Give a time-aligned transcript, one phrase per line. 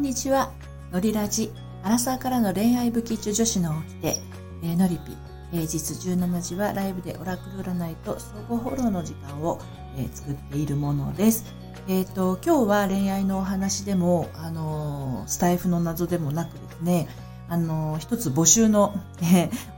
[0.00, 0.50] んにちは。
[0.92, 1.52] のりラジ。
[1.82, 4.16] アラサーからの恋愛武器中女子の起きて、
[4.62, 5.14] えー、のりぴ。
[5.50, 9.60] 平日17時はライブでオラクル占いと相互フォローの時間を、
[9.98, 11.54] えー、作っているものです。
[11.86, 17.06] えっ、ー、と、今日は恋愛のお話でも、あのスタイフの謎でもなくですね、
[17.50, 18.94] あの一つ募集の、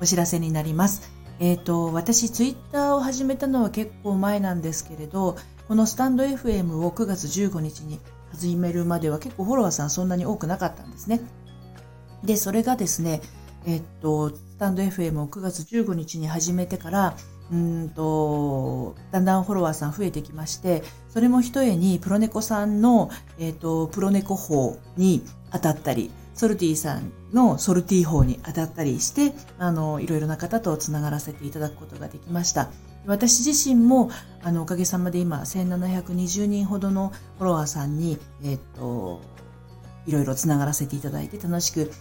[0.00, 1.11] お知らせになります。
[1.41, 5.36] えっ、と、私、ツイッターを始めたのは結構前なんですけれど、
[5.66, 7.98] このスタンド FM を9月15日に
[8.32, 11.21] 始めるまでは結構フォロワーさんそんなに多くなかったんですね。
[12.25, 13.21] で、それがですね、
[13.67, 17.17] えっと、スタンド FM を9月15日に始めてから、
[17.53, 32.70] うんと、だんだんフォロワーさん増えてきまして、それも一重にプロネコさんの、えっと、プロネコ法に当たったり、ソルティさんのソルティ法に当たったりして、あの、いろいろな方とつながらせていただくことができました。
[33.06, 34.11] 私自身も、
[34.42, 39.21] あの、おかげさまで今、1720人ほどのフォロワーさんに、えっと、
[40.06, 41.93] いろいろつながらせていただいて楽しく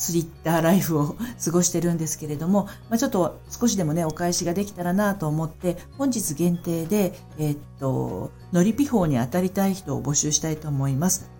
[0.00, 11.30] ツイッターライフを過ごしてるんですけれども、まあ、ちょっと少しでもね、お返しができたらなと思って、本日限定で、えっと、のりピ法に当たりたい人を募集したいと思います。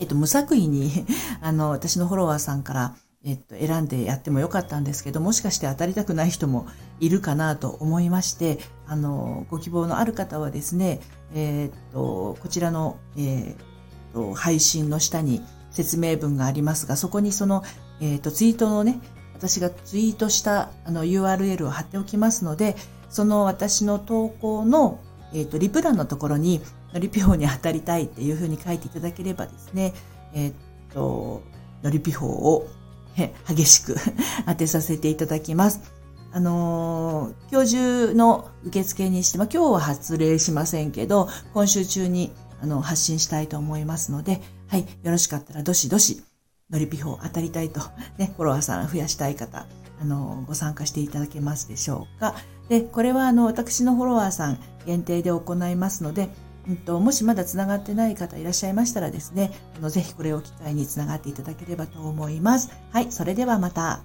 [0.00, 1.06] えっと、無作為に
[1.40, 6.66] あの、私のフォロワーさんから、えっと、選んでやってもよかったんですけど、もしかして当たりたくない人も
[7.00, 11.00] いるかなと思いまして、あの、ご希望のある方はですね、
[11.34, 17.62] えっと、こちらの、えっと、配信の下に説明文がありますが、そこにその、
[18.00, 19.00] えっと、ツイートのね、
[19.34, 22.76] 私がツイートしたあの URL を貼っておきますので、
[23.10, 25.00] その私の投稿の、
[25.34, 26.60] えっと、リプランのところに、
[26.92, 29.92] のりぴほに当たりたいっていうふうに書いていただければですね、
[30.34, 30.52] えっ
[30.92, 31.42] と、
[31.82, 32.68] のりぴほを
[33.48, 33.96] 激しく
[34.46, 35.80] 当てさせていただきます。
[36.32, 42.32] あのー、今日中の受付にして、まあ、今日は発令しませんけど、今週中に
[42.62, 46.22] あの発信したいと思いますので、はい、よろしかったらどしどし、
[46.70, 47.80] のりぴほ当たりたいと、
[48.16, 49.66] ね、フォロワーさん増やしたい方、
[50.00, 52.36] あの、ご参加していただけますでしょうか。
[52.68, 56.28] で、これはあの、私のフォロワーさん限定で行いますので、
[56.68, 62.70] うんと、もしまだつながってない方いらっしゃいましたらですね、あのぜひこれを機会につながっていただければと思います。
[62.90, 64.02] はい、それではまた。